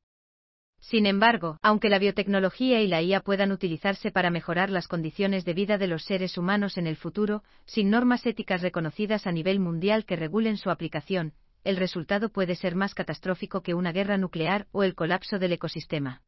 Sin 0.78 1.06
embargo, 1.06 1.56
aunque 1.62 1.88
la 1.88 1.98
biotecnología 1.98 2.82
y 2.82 2.88
la 2.88 3.00
IA 3.00 3.20
puedan 3.20 3.52
utilizarse 3.52 4.10
para 4.10 4.28
mejorar 4.28 4.68
las 4.68 4.86
condiciones 4.86 5.46
de 5.46 5.54
vida 5.54 5.78
de 5.78 5.86
los 5.86 6.04
seres 6.04 6.36
humanos 6.36 6.76
en 6.76 6.86
el 6.86 6.96
futuro, 6.96 7.42
sin 7.64 7.88
normas 7.88 8.26
éticas 8.26 8.60
reconocidas 8.60 9.26
a 9.26 9.32
nivel 9.32 9.58
mundial 9.58 10.04
que 10.04 10.16
regulen 10.16 10.58
su 10.58 10.68
aplicación, 10.68 11.32
el 11.64 11.78
resultado 11.78 12.28
puede 12.28 12.54
ser 12.54 12.74
más 12.74 12.94
catastrófico 12.94 13.62
que 13.62 13.72
una 13.72 13.92
guerra 13.92 14.18
nuclear 14.18 14.66
o 14.72 14.84
el 14.84 14.94
colapso 14.94 15.38
del 15.38 15.54
ecosistema. 15.54 16.22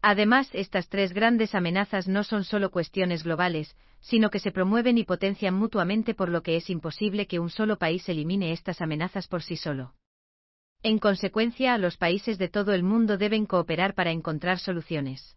Además, 0.00 0.48
estas 0.52 0.88
tres 0.88 1.12
grandes 1.12 1.54
amenazas 1.54 2.06
no 2.06 2.22
son 2.22 2.44
solo 2.44 2.70
cuestiones 2.70 3.24
globales, 3.24 3.76
sino 4.00 4.30
que 4.30 4.38
se 4.38 4.52
promueven 4.52 4.96
y 4.96 5.04
potencian 5.04 5.54
mutuamente 5.54 6.14
por 6.14 6.28
lo 6.28 6.42
que 6.42 6.56
es 6.56 6.70
imposible 6.70 7.26
que 7.26 7.40
un 7.40 7.50
solo 7.50 7.78
país 7.78 8.08
elimine 8.08 8.52
estas 8.52 8.80
amenazas 8.80 9.26
por 9.26 9.42
sí 9.42 9.56
solo. 9.56 9.94
En 10.84 10.98
consecuencia, 10.98 11.76
los 11.78 11.96
países 11.96 12.38
de 12.38 12.48
todo 12.48 12.72
el 12.72 12.84
mundo 12.84 13.18
deben 13.18 13.46
cooperar 13.46 13.94
para 13.94 14.12
encontrar 14.12 14.60
soluciones. 14.60 15.36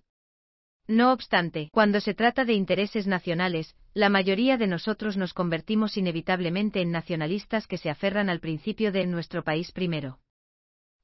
No 0.88 1.12
obstante, 1.12 1.70
cuando 1.72 2.00
se 2.00 2.14
trata 2.14 2.46
de 2.46 2.54
intereses 2.54 3.08
nacionales, 3.08 3.76
la 3.94 4.10
mayoría 4.10 4.58
de 4.58 4.68
nosotros 4.68 5.18
nos 5.18 5.34
convertimos 5.34 5.98
inevitablemente 5.98 6.82
en 6.82 6.92
nacionalistas 6.92 7.66
que 7.66 7.78
se 7.78 7.90
aferran 7.90 8.30
al 8.30 8.40
principio 8.40 8.92
de 8.92 9.08
nuestro 9.08 9.44
país 9.44 9.72
primero. 9.72 10.20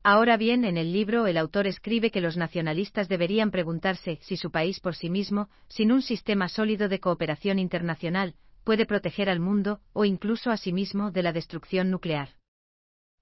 Ahora 0.10 0.38
bien, 0.38 0.64
en 0.64 0.78
el 0.78 0.94
libro 0.94 1.28
el 1.28 1.36
autor 1.36 1.68
escribe 1.68 2.12
que 2.12 2.22
los 2.22 2.38
nacionalistas 2.38 3.10
deberían 3.10 3.52
preguntarse 3.52 4.20
si 4.22 4.38
su 4.38 4.52
país 4.52 4.80
por 4.80 4.96
sí 4.96 5.10
mismo, 5.10 5.50
sin 5.68 5.92
un 5.92 6.02
sistema 6.02 6.48
sólido 6.48 6.88
de 6.88 7.02
cooperación 7.02 7.60
internacional, 7.60 8.34
puede 8.64 8.86
proteger 8.86 9.30
al 9.30 9.42
mundo, 9.42 9.82
o 9.92 10.06
incluso 10.06 10.50
a 10.50 10.56
sí 10.56 10.72
mismo, 10.72 11.12
de 11.12 11.24
la 11.24 11.34
destrucción 11.34 11.92
nuclear. 11.92 12.30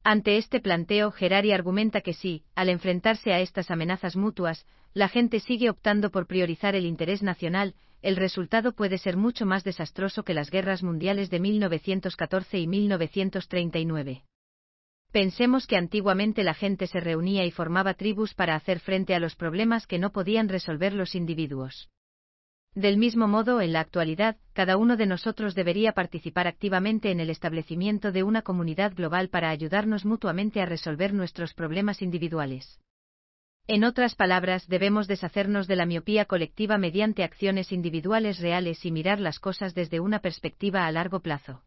Ante 0.03 0.37
este 0.37 0.59
planteo, 0.59 1.09
Gerari 1.09 1.53
argumenta 1.53 2.01
que 2.01 2.13
sí, 2.13 2.43
al 2.53 2.69
enfrentarse 2.69 3.33
a 3.33 3.39
estas 3.39 3.71
amenazas 3.71 4.15
mutuas, 4.15 4.67
la 4.93 5.09
gente 5.09 5.39
sigue 5.39 5.71
optando 5.71 6.11
por 6.11 6.27
priorizar 6.27 6.75
el 6.75 6.85
interés 6.85 7.23
nacional, 7.23 7.73
el 8.03 8.15
resultado 8.15 8.73
puede 8.73 8.99
ser 8.99 9.17
mucho 9.17 9.47
más 9.47 9.63
desastroso 9.63 10.21
que 10.21 10.35
las 10.35 10.51
guerras 10.51 10.83
mundiales 10.83 11.31
de 11.31 11.39
1914 11.39 12.59
y 12.59 12.67
1939. 12.67 14.23
Pensemos 15.15 15.65
que 15.65 15.77
antiguamente 15.77 16.43
la 16.43 16.53
gente 16.53 16.87
se 16.87 16.99
reunía 16.99 17.45
y 17.45 17.51
formaba 17.51 17.93
tribus 17.93 18.33
para 18.33 18.53
hacer 18.53 18.81
frente 18.81 19.15
a 19.15 19.19
los 19.21 19.37
problemas 19.37 19.87
que 19.87 19.97
no 19.97 20.11
podían 20.11 20.49
resolver 20.49 20.91
los 20.91 21.15
individuos. 21.15 21.89
Del 22.73 22.97
mismo 22.97 23.25
modo, 23.25 23.61
en 23.61 23.71
la 23.71 23.79
actualidad, 23.79 24.35
cada 24.51 24.75
uno 24.75 24.97
de 24.97 25.05
nosotros 25.05 25.55
debería 25.55 25.93
participar 25.93 26.47
activamente 26.47 27.11
en 27.11 27.21
el 27.21 27.29
establecimiento 27.29 28.11
de 28.11 28.23
una 28.23 28.41
comunidad 28.41 28.93
global 28.93 29.29
para 29.29 29.51
ayudarnos 29.51 30.03
mutuamente 30.03 30.59
a 30.59 30.65
resolver 30.65 31.13
nuestros 31.13 31.53
problemas 31.53 32.01
individuales. 32.01 32.81
En 33.67 33.85
otras 33.85 34.15
palabras, 34.15 34.67
debemos 34.67 35.07
deshacernos 35.07 35.67
de 35.67 35.77
la 35.77 35.85
miopía 35.85 36.25
colectiva 36.25 36.77
mediante 36.77 37.23
acciones 37.23 37.71
individuales 37.71 38.41
reales 38.41 38.83
y 38.83 38.91
mirar 38.91 39.21
las 39.21 39.39
cosas 39.39 39.73
desde 39.75 40.01
una 40.01 40.19
perspectiva 40.19 40.85
a 40.85 40.91
largo 40.91 41.21
plazo. 41.21 41.63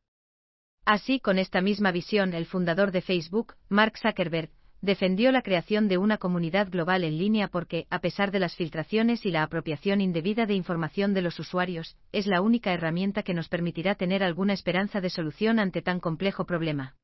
Así, 0.88 1.21
con 1.21 1.38
esta 1.38 1.61
misma 1.61 1.92
visión, 1.92 2.33
el 2.33 2.47
fundador 2.47 2.92
de 2.92 3.02
Facebook, 3.02 3.57
Mark 3.68 3.99
Zuckerberg, 3.99 4.49
defendió 4.80 5.30
la 5.33 5.42
creación 5.42 5.87
de 5.87 5.99
una 5.99 6.16
comunidad 6.16 6.71
global 6.71 7.04
en 7.04 7.18
línea 7.18 7.49
porque, 7.49 7.87
a 7.90 7.99
pesar 7.99 8.30
de 8.30 8.38
las 8.38 8.57
filtraciones 8.57 9.26
y 9.26 9.30
la 9.30 9.42
apropiación 9.42 10.00
indebida 10.00 10.47
de 10.47 10.54
información 10.54 11.12
de 11.12 11.21
los 11.21 11.38
usuarios, 11.38 11.99
es 12.11 12.26
la 12.26 12.40
única 12.40 12.73
herramienta 12.73 13.23
que 13.23 13.35
nos 13.35 13.50
permitirá 13.50 13.97
tener 13.97 14.23
alguna 14.25 14.54
esperanza 14.54 15.02
de 15.02 15.11
solución 15.11 15.59
ante 15.59 15.83
tan 15.83 16.00
complejo 16.00 16.47
problema. 16.47 16.97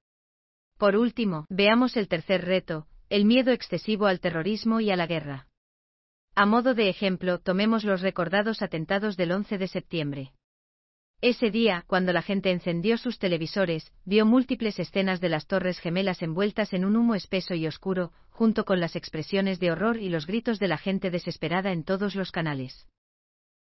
Por 0.78 0.96
último, 0.96 1.44
veamos 1.50 1.98
el 1.98 2.08
tercer 2.08 2.46
reto, 2.46 2.86
el 3.10 3.26
miedo 3.26 3.52
excesivo 3.52 4.06
al 4.06 4.18
terrorismo 4.18 4.80
y 4.80 4.92
a 4.92 4.96
la 4.96 5.06
guerra. 5.06 5.46
A 6.34 6.46
modo 6.46 6.72
de 6.72 6.88
ejemplo, 6.88 7.38
tomemos 7.38 7.84
los 7.84 8.00
recordados 8.00 8.62
atentados 8.62 9.18
del 9.18 9.32
11 9.32 9.58
de 9.58 9.68
septiembre. 9.68 10.32
Ese 11.26 11.50
día, 11.50 11.84
cuando 11.86 12.12
la 12.12 12.20
gente 12.20 12.50
encendió 12.50 12.98
sus 12.98 13.18
televisores, 13.18 13.90
vio 14.04 14.26
múltiples 14.26 14.78
escenas 14.78 15.22
de 15.22 15.30
las 15.30 15.46
Torres 15.46 15.78
Gemelas 15.78 16.20
envueltas 16.20 16.74
en 16.74 16.84
un 16.84 16.96
humo 16.96 17.14
espeso 17.14 17.54
y 17.54 17.66
oscuro, 17.66 18.12
junto 18.28 18.66
con 18.66 18.78
las 18.78 18.94
expresiones 18.94 19.58
de 19.58 19.70
horror 19.70 19.96
y 19.96 20.10
los 20.10 20.26
gritos 20.26 20.58
de 20.58 20.68
la 20.68 20.76
gente 20.76 21.10
desesperada 21.10 21.72
en 21.72 21.82
todos 21.82 22.14
los 22.14 22.30
canales. 22.30 22.86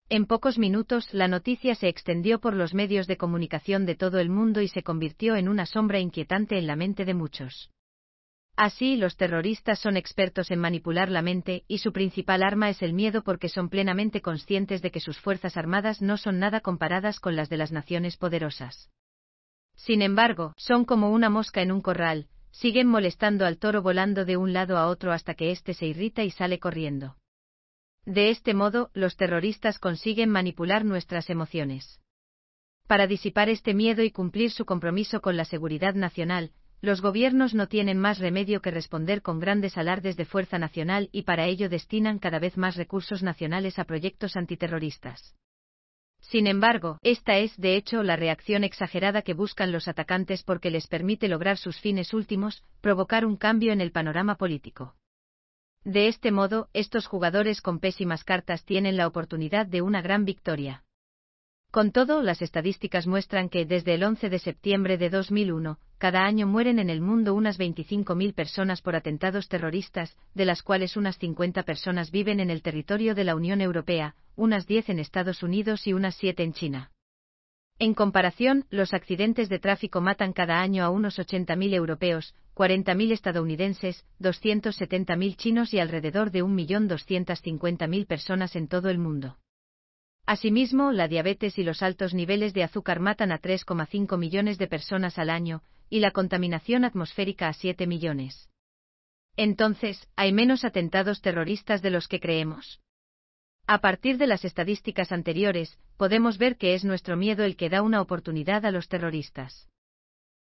En 0.08 0.26
pocos 0.26 0.56
minutos 0.56 1.12
la 1.12 1.26
noticia 1.26 1.74
se 1.74 1.88
extendió 1.88 2.38
por 2.38 2.54
los 2.54 2.74
medios 2.74 3.08
de 3.08 3.16
comunicación 3.16 3.86
de 3.86 3.96
todo 3.96 4.20
el 4.20 4.30
mundo 4.30 4.60
y 4.60 4.68
se 4.68 4.84
convirtió 4.84 5.34
en 5.34 5.48
una 5.48 5.66
sombra 5.66 5.98
inquietante 5.98 6.58
en 6.58 6.68
la 6.68 6.76
mente 6.76 7.04
de 7.04 7.14
muchos. 7.14 7.72
Así, 8.58 8.96
los 8.96 9.16
terroristas 9.16 9.78
son 9.78 9.96
expertos 9.96 10.50
en 10.50 10.58
manipular 10.58 11.10
la 11.10 11.22
mente, 11.22 11.62
y 11.68 11.78
su 11.78 11.92
principal 11.92 12.42
arma 12.42 12.68
es 12.68 12.82
el 12.82 12.92
miedo 12.92 13.22
porque 13.22 13.48
son 13.48 13.68
plenamente 13.68 14.20
conscientes 14.20 14.82
de 14.82 14.90
que 14.90 14.98
sus 14.98 15.16
fuerzas 15.20 15.56
armadas 15.56 16.02
no 16.02 16.16
son 16.16 16.40
nada 16.40 16.60
comparadas 16.60 17.20
con 17.20 17.36
las 17.36 17.48
de 17.48 17.56
las 17.56 17.70
naciones 17.70 18.16
poderosas. 18.16 18.90
Sin 19.76 20.02
embargo, 20.02 20.54
son 20.56 20.84
como 20.84 21.12
una 21.12 21.30
mosca 21.30 21.62
en 21.62 21.70
un 21.70 21.80
corral, 21.80 22.26
siguen 22.50 22.88
molestando 22.88 23.46
al 23.46 23.58
toro 23.58 23.80
volando 23.80 24.24
de 24.24 24.36
un 24.36 24.52
lado 24.52 24.76
a 24.76 24.88
otro 24.88 25.12
hasta 25.12 25.34
que 25.34 25.52
éste 25.52 25.72
se 25.72 25.86
irrita 25.86 26.24
y 26.24 26.32
sale 26.32 26.58
corriendo. 26.58 27.14
De 28.06 28.30
este 28.30 28.54
modo, 28.54 28.90
los 28.92 29.16
terroristas 29.16 29.78
consiguen 29.78 30.30
manipular 30.30 30.84
nuestras 30.84 31.30
emociones. 31.30 32.00
Para 32.88 33.06
disipar 33.06 33.50
este 33.50 33.72
miedo 33.72 34.02
y 34.02 34.10
cumplir 34.10 34.50
su 34.50 34.64
compromiso 34.64 35.20
con 35.20 35.36
la 35.36 35.44
seguridad 35.44 35.94
nacional, 35.94 36.50
los 36.80 37.00
gobiernos 37.00 37.54
no 37.54 37.66
tienen 37.66 37.98
más 37.98 38.18
remedio 38.18 38.60
que 38.60 38.70
responder 38.70 39.22
con 39.22 39.40
grandes 39.40 39.76
alardes 39.76 40.16
de 40.16 40.24
fuerza 40.24 40.58
nacional 40.58 41.08
y 41.12 41.22
para 41.22 41.46
ello 41.46 41.68
destinan 41.68 42.18
cada 42.18 42.38
vez 42.38 42.56
más 42.56 42.76
recursos 42.76 43.22
nacionales 43.22 43.78
a 43.78 43.84
proyectos 43.84 44.36
antiterroristas. 44.36 45.34
Sin 46.20 46.46
embargo, 46.46 46.98
esta 47.02 47.38
es, 47.38 47.56
de 47.56 47.76
hecho, 47.76 48.02
la 48.02 48.16
reacción 48.16 48.64
exagerada 48.64 49.22
que 49.22 49.34
buscan 49.34 49.72
los 49.72 49.88
atacantes 49.88 50.42
porque 50.42 50.70
les 50.70 50.86
permite 50.86 51.28
lograr 51.28 51.56
sus 51.56 51.80
fines 51.80 52.12
últimos, 52.12 52.64
provocar 52.80 53.24
un 53.24 53.36
cambio 53.36 53.72
en 53.72 53.80
el 53.80 53.92
panorama 53.92 54.36
político. 54.36 54.94
De 55.84 56.08
este 56.08 56.32
modo, 56.32 56.68
estos 56.72 57.06
jugadores 57.06 57.62
con 57.62 57.78
pésimas 57.78 58.24
cartas 58.24 58.64
tienen 58.64 58.96
la 58.96 59.06
oportunidad 59.06 59.66
de 59.66 59.80
una 59.80 60.02
gran 60.02 60.24
victoria. 60.24 60.84
Con 61.70 61.92
todo, 61.92 62.22
las 62.22 62.40
estadísticas 62.40 63.06
muestran 63.06 63.50
que 63.50 63.66
desde 63.66 63.92
el 63.92 64.02
11 64.02 64.30
de 64.30 64.38
septiembre 64.38 64.96
de 64.96 65.10
2001, 65.10 65.78
cada 65.98 66.24
año 66.24 66.46
mueren 66.46 66.78
en 66.78 66.88
el 66.88 67.02
mundo 67.02 67.34
unas 67.34 67.58
25.000 67.58 68.32
personas 68.32 68.80
por 68.80 68.96
atentados 68.96 69.48
terroristas, 69.48 70.16
de 70.34 70.46
las 70.46 70.62
cuales 70.62 70.96
unas 70.96 71.18
50 71.18 71.64
personas 71.64 72.10
viven 72.10 72.40
en 72.40 72.48
el 72.48 72.62
territorio 72.62 73.14
de 73.14 73.24
la 73.24 73.34
Unión 73.34 73.60
Europea, 73.60 74.14
unas 74.34 74.66
10 74.66 74.88
en 74.88 74.98
Estados 74.98 75.42
Unidos 75.42 75.86
y 75.86 75.92
unas 75.92 76.14
7 76.16 76.42
en 76.42 76.54
China. 76.54 76.90
En 77.78 77.92
comparación, 77.92 78.64
los 78.70 78.94
accidentes 78.94 79.50
de 79.50 79.58
tráfico 79.58 80.00
matan 80.00 80.32
cada 80.32 80.62
año 80.62 80.84
a 80.84 80.90
unos 80.90 81.18
80.000 81.18 81.74
europeos, 81.74 82.34
40.000 82.54 83.12
estadounidenses, 83.12 84.06
270.000 84.20 85.36
chinos 85.36 85.74
y 85.74 85.80
alrededor 85.80 86.30
de 86.30 86.42
1.250.000 86.42 88.06
personas 88.06 88.56
en 88.56 88.68
todo 88.68 88.88
el 88.88 88.98
mundo. 88.98 89.36
Asimismo, 90.28 90.92
la 90.92 91.08
diabetes 91.08 91.58
y 91.58 91.62
los 91.62 91.82
altos 91.82 92.12
niveles 92.12 92.52
de 92.52 92.62
azúcar 92.62 93.00
matan 93.00 93.32
a 93.32 93.40
3,5 93.40 94.18
millones 94.18 94.58
de 94.58 94.66
personas 94.66 95.18
al 95.18 95.30
año, 95.30 95.62
y 95.88 96.00
la 96.00 96.10
contaminación 96.10 96.84
atmosférica 96.84 97.48
a 97.48 97.54
7 97.54 97.86
millones. 97.86 98.50
Entonces, 99.38 100.06
hay 100.16 100.34
menos 100.34 100.66
atentados 100.66 101.22
terroristas 101.22 101.80
de 101.80 101.88
los 101.88 102.08
que 102.08 102.20
creemos. 102.20 102.82
A 103.66 103.78
partir 103.78 104.18
de 104.18 104.26
las 104.26 104.44
estadísticas 104.44 105.12
anteriores, 105.12 105.78
podemos 105.96 106.36
ver 106.36 106.58
que 106.58 106.74
es 106.74 106.84
nuestro 106.84 107.16
miedo 107.16 107.42
el 107.42 107.56
que 107.56 107.70
da 107.70 107.80
una 107.80 108.02
oportunidad 108.02 108.66
a 108.66 108.70
los 108.70 108.86
terroristas. 108.86 109.66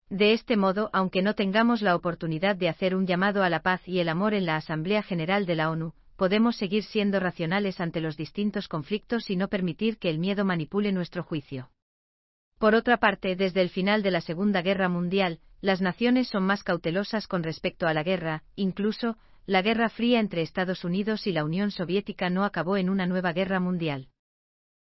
De 0.09 0.33
este 0.33 0.57
modo, 0.57 0.91
aunque 0.93 1.23
no 1.23 1.35
tengamos 1.35 1.83
la 1.83 1.97
oportunidad 1.97 2.55
de 2.55 2.69
hacer 2.69 2.95
un 2.95 3.05
llamado 3.05 3.43
a 3.43 3.51
la 3.51 3.63
paz 3.63 3.89
y 3.89 3.99
el 3.99 4.09
amor 4.09 4.33
en 4.33 4.47
la 4.47 4.55
Asamblea 4.55 5.03
General 5.03 5.45
de 5.45 5.57
la 5.57 5.71
ONU, 5.71 5.93
podemos 6.17 6.57
seguir 6.57 6.85
siendo 6.85 7.21
racionales 7.21 7.81
ante 7.81 8.01
los 8.01 8.17
distintos 8.17 8.69
conflictos 8.69 9.31
y 9.31 9.37
no 9.37 9.49
permitir 9.49 9.99
que 9.99 10.11
el 10.11 10.19
miedo 10.19 10.45
manipule 10.45 10.93
nuestro 10.93 11.23
juicio. 11.23 11.71
Por 12.59 12.75
otra 12.75 12.99
parte, 12.99 13.35
desde 13.35 13.61
el 13.61 13.71
final 13.71 14.03
de 14.03 14.13
la 14.13 14.21
Segunda 14.21 14.63
Guerra 14.63 14.89
Mundial, 14.89 15.41
las 15.61 15.81
naciones 15.81 16.29
son 16.29 16.45
más 16.45 16.63
cautelosas 16.63 17.27
con 17.27 17.43
respecto 17.43 17.87
a 17.87 17.95
la 17.95 18.03
guerra, 18.03 18.45
incluso, 18.57 19.17
la 19.47 19.63
Guerra 19.63 19.89
Fría 19.89 20.21
entre 20.21 20.43
Estados 20.43 20.85
Unidos 20.85 21.27
y 21.27 21.33
la 21.33 21.45
Unión 21.45 21.73
Soviética 21.73 22.31
no 22.31 22.45
acabó 22.45 22.77
en 22.77 22.89
una 22.89 23.07
nueva 23.07 23.33
guerra 23.33 23.59
mundial. 23.59 24.09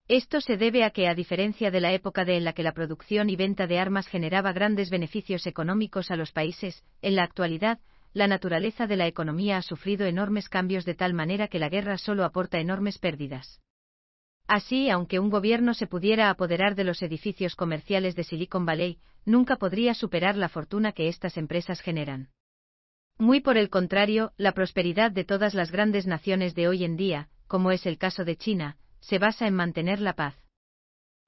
Esto 0.07 0.41
se 0.41 0.57
debe 0.57 0.83
a 0.83 0.89
que, 0.89 1.07
a 1.07 1.15
diferencia 1.15 1.71
de 1.71 1.79
la 1.79 1.93
época 1.93 2.25
de 2.25 2.35
en 2.35 2.43
la 2.43 2.53
que 2.53 2.61
la 2.61 2.73
producción 2.73 3.29
y 3.29 3.35
venta 3.35 3.67
de 3.67 3.79
armas 3.79 4.07
generaba 4.07 4.51
grandes 4.51 4.89
beneficios 4.89 5.47
económicos 5.47 6.11
a 6.11 6.15
los 6.15 6.31
países, 6.31 6.83
en 7.01 7.15
la 7.15 7.23
actualidad, 7.23 7.79
la 8.13 8.27
naturaleza 8.27 8.85
de 8.85 8.95
la 8.95 9.07
economía 9.07 9.57
ha 9.57 9.61
sufrido 9.61 10.05
enormes 10.05 10.47
cambios 10.47 10.85
de 10.85 10.93
tal 10.93 11.13
manera 11.13 11.47
que 11.47 11.59
la 11.59 11.69
guerra 11.69 11.97
solo 11.97 12.23
aporta 12.23 12.59
enormes 12.59 12.99
pérdidas. 12.99 13.61
Así, 14.47 14.89
aunque 14.89 15.19
un 15.19 15.29
gobierno 15.29 15.73
se 15.73 15.87
pudiera 15.87 16.29
apoderar 16.29 16.75
de 16.75 16.83
los 16.83 17.01
edificios 17.01 17.55
comerciales 17.55 18.15
de 18.15 18.23
Silicon 18.23 18.65
Valley, 18.65 18.99
nunca 19.25 19.55
podría 19.55 19.93
superar 19.93 20.35
la 20.35 20.49
fortuna 20.49 20.91
que 20.91 21.07
estas 21.07 21.37
empresas 21.37 21.81
generan. 21.81 22.29
Muy 23.17 23.39
por 23.39 23.57
el 23.57 23.69
contrario, 23.69 24.33
la 24.37 24.51
prosperidad 24.51 25.11
de 25.11 25.23
todas 25.23 25.53
las 25.53 25.71
grandes 25.71 26.07
naciones 26.07 26.55
de 26.55 26.67
hoy 26.67 26.83
en 26.83 26.97
día, 26.97 27.29
como 27.47 27.71
es 27.71 27.85
el 27.85 27.97
caso 27.97 28.25
de 28.25 28.35
China, 28.35 28.77
se 28.99 29.17
basa 29.17 29.47
en 29.47 29.53
mantener 29.53 29.99
la 29.99 30.13
paz. 30.13 30.35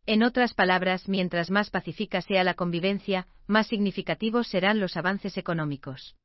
En 0.06 0.22
otras 0.22 0.54
palabras, 0.54 1.08
mientras 1.08 1.50
más 1.50 1.70
pacífica 1.70 2.22
sea 2.22 2.44
la 2.44 2.54
convivencia, 2.54 3.28
más 3.48 3.68
significativos 3.68 4.48
serán 4.48 4.80
los 4.80 4.98
avances 4.98 5.38
económicos. 5.38 6.16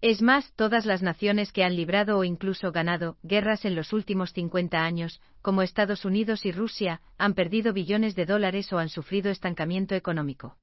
Es 0.00 0.20
más, 0.20 0.52
todas 0.54 0.84
las 0.86 1.02
naciones 1.02 1.52
que 1.52 1.64
han 1.64 1.76
librado 1.76 2.18
o 2.18 2.24
incluso 2.24 2.72
ganado 2.72 3.16
guerras 3.22 3.64
en 3.64 3.74
los 3.74 3.92
últimos 3.92 4.32
50 4.32 4.84
años, 4.84 5.20
como 5.40 5.62
Estados 5.62 6.04
Unidos 6.04 6.44
y 6.44 6.52
Rusia, 6.52 7.00
han 7.16 7.34
perdido 7.34 7.72
billones 7.72 8.14
de 8.14 8.26
dólares 8.26 8.72
o 8.72 8.78
han 8.78 8.90
sufrido 8.90 9.30
estancamiento 9.30 9.94
económico. 9.94 10.58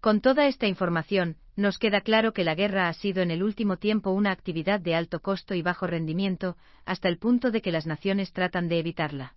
Con 0.00 0.20
toda 0.20 0.46
esta 0.46 0.66
información, 0.66 1.36
nos 1.56 1.78
queda 1.78 2.00
claro 2.00 2.32
que 2.32 2.44
la 2.44 2.54
guerra 2.54 2.88
ha 2.88 2.92
sido 2.94 3.22
en 3.22 3.30
el 3.30 3.42
último 3.42 3.76
tiempo 3.76 4.10
una 4.10 4.30
actividad 4.30 4.80
de 4.80 4.94
alto 4.94 5.20
costo 5.20 5.54
y 5.54 5.62
bajo 5.62 5.86
rendimiento, 5.86 6.56
hasta 6.86 7.08
el 7.08 7.18
punto 7.18 7.50
de 7.50 7.60
que 7.60 7.70
las 7.70 7.86
naciones 7.86 8.32
tratan 8.32 8.68
de 8.68 8.78
evitarla. 8.78 9.36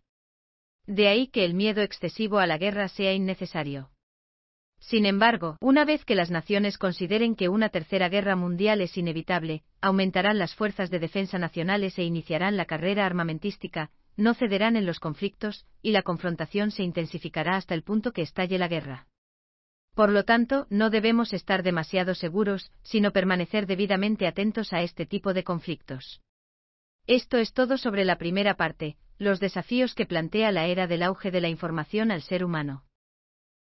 De 0.86 1.08
ahí 1.08 1.28
que 1.28 1.46
el 1.46 1.54
miedo 1.54 1.82
excesivo 1.82 2.40
a 2.40 2.48
la 2.48 2.58
guerra 2.58 2.88
sea 2.88 3.14
innecesario. 3.14 3.90
Sin 4.84 5.06
embargo, 5.06 5.56
una 5.62 5.86
vez 5.86 6.04
que 6.04 6.14
las 6.14 6.30
naciones 6.30 6.78
consideren 6.78 7.36
que 7.36 7.48
una 7.48 7.70
tercera 7.70 8.10
guerra 8.10 8.36
mundial 8.36 8.82
es 8.82 8.98
inevitable, 8.98 9.64
aumentarán 9.80 10.38
las 10.38 10.56
fuerzas 10.56 10.90
de 10.90 11.00
defensa 11.00 11.38
nacionales 11.38 11.98
e 11.98 12.04
iniciarán 12.04 12.58
la 12.58 12.66
carrera 12.66 13.06
armamentística, 13.06 13.92
no 14.18 14.34
cederán 14.34 14.76
en 14.76 14.86
los 14.86 15.00
conflictos, 15.00 15.66
y 15.82 15.92
la 15.92 16.02
confrontación 16.02 16.70
se 16.70 16.84
intensificará 16.84 17.56
hasta 17.56 17.74
el 17.74 17.84
punto 17.84 18.12
que 18.12 18.24
estalle 18.24 18.58
la 18.58 18.68
guerra. 18.68 19.08
Por 19.96 20.10
lo 20.10 20.26
tanto, 20.26 20.68
no 20.70 20.90
debemos 20.90 21.32
estar 21.32 21.64
demasiado 21.64 22.14
seguros, 22.14 22.70
sino 22.84 23.12
permanecer 23.12 23.68
debidamente 23.68 24.28
atentos 24.28 24.74
a 24.74 24.82
este 24.82 25.06
tipo 25.06 25.34
de 25.34 25.46
conflictos. 25.46 26.22
Esto 27.08 27.38
es 27.38 27.54
todo 27.54 27.78
sobre 27.78 28.04
la 28.04 28.18
primera 28.18 28.56
parte, 28.56 28.98
los 29.18 29.40
desafíos 29.40 29.96
que 29.96 30.06
plantea 30.06 30.52
la 30.52 30.66
era 30.66 30.88
del 30.88 31.04
auge 31.04 31.32
de 31.32 31.40
la 31.40 31.48
información 31.48 32.12
al 32.12 32.22
ser 32.22 32.44
humano. 32.44 32.84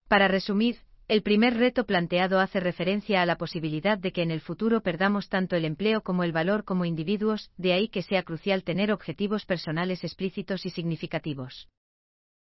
Para 0.08 0.28
resumir, 0.28 0.78
el 1.10 1.24
primer 1.24 1.58
reto 1.58 1.86
planteado 1.86 2.40
hace 2.40 2.60
referencia 2.60 3.24
a 3.24 3.26
la 3.26 3.36
posibilidad 3.36 3.98
de 3.98 4.12
que 4.12 4.22
en 4.22 4.30
el 4.30 4.42
futuro 4.42 4.82
perdamos 4.82 5.28
tanto 5.28 5.56
el 5.56 5.66
empleo 5.66 6.02
como 6.02 6.24
el 6.24 6.32
valor 6.32 6.66
como 6.66 6.86
individuos, 6.86 7.50
de 7.58 7.74
ahí 7.74 7.88
que 7.88 8.04
sea 8.04 8.22
crucial 8.22 8.64
tener 8.64 8.92
objetivos 8.92 9.44
personales 9.48 10.04
explícitos 10.04 10.68
y 10.68 10.70
significativos. 10.70 11.68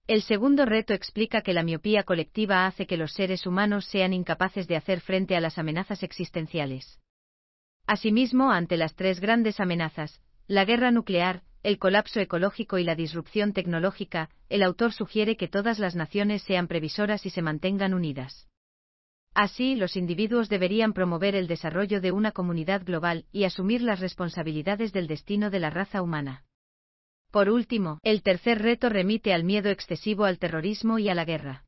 El 0.05 0.21
segundo 0.21 0.65
reto 0.65 0.93
explica 0.93 1.41
que 1.41 1.53
la 1.53 1.63
miopía 1.63 2.03
colectiva 2.03 2.67
hace 2.67 2.85
que 2.85 2.97
los 2.97 3.13
seres 3.13 3.47
humanos 3.47 3.85
sean 3.85 4.13
incapaces 4.13 4.67
de 4.67 4.75
hacer 4.75 5.01
frente 5.01 5.35
a 5.35 5.41
las 5.41 5.57
amenazas 5.57 6.03
existenciales. 6.03 6.99
Asimismo, 7.87 8.51
ante 8.51 8.77
las 8.77 8.93
tres 8.93 9.19
grandes 9.19 9.59
amenazas, 9.59 10.21
la 10.45 10.65
guerra 10.65 10.91
nuclear, 10.91 11.41
el 11.63 11.79
colapso 11.79 12.19
ecológico 12.19 12.77
y 12.77 12.83
la 12.83 12.93
disrupción 12.93 13.53
tecnológica, 13.53 14.29
el 14.49 14.61
autor 14.61 14.93
sugiere 14.93 15.35
que 15.35 15.47
todas 15.47 15.79
las 15.79 15.95
naciones 15.95 16.43
sean 16.43 16.67
previsoras 16.67 17.25
y 17.25 17.31
se 17.31 17.41
mantengan 17.41 17.95
unidas. 17.95 18.50
Así, 19.33 19.75
los 19.75 19.95
individuos 19.95 20.49
deberían 20.49 20.93
promover 20.93 21.35
el 21.35 21.47
desarrollo 21.47 22.01
de 22.01 22.11
una 22.11 22.31
comunidad 22.31 22.83
global 22.83 23.25
y 23.31 23.45
asumir 23.45 23.81
las 23.81 23.99
responsabilidades 23.99 24.91
del 24.91 25.07
destino 25.07 25.49
de 25.49 25.59
la 25.59 25.69
raza 25.69 26.01
humana. 26.01 26.43
Por 27.31 27.49
último, 27.49 27.99
el 28.03 28.23
tercer 28.23 28.61
reto 28.61 28.89
remite 28.89 29.33
al 29.33 29.45
miedo 29.45 29.69
excesivo 29.69 30.25
al 30.25 30.37
terrorismo 30.37 30.99
y 30.99 31.07
a 31.07 31.15
la 31.15 31.23
guerra. 31.23 31.63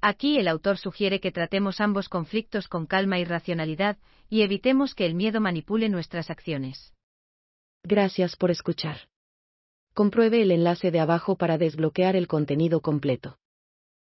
Aquí 0.00 0.38
el 0.38 0.48
autor 0.48 0.78
sugiere 0.78 1.20
que 1.20 1.32
tratemos 1.32 1.82
ambos 1.82 2.08
conflictos 2.08 2.66
con 2.66 2.86
calma 2.86 3.18
y 3.18 3.24
racionalidad, 3.24 3.98
y 4.30 4.40
evitemos 4.40 4.94
que 4.94 5.04
el 5.04 5.14
miedo 5.14 5.42
manipule 5.42 5.90
nuestras 5.90 6.30
acciones. 6.30 6.94
Gracias 7.82 8.36
por 8.36 8.50
escuchar. 8.50 9.08
Compruebe 9.92 10.40
el 10.40 10.52
enlace 10.52 10.90
de 10.90 11.00
abajo 11.00 11.36
para 11.36 11.58
desbloquear 11.58 12.16
el 12.16 12.26
contenido 12.26 12.80
completo. 12.80 13.39